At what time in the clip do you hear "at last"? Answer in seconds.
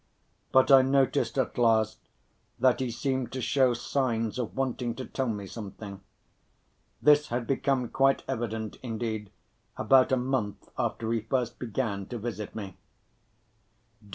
1.37-1.99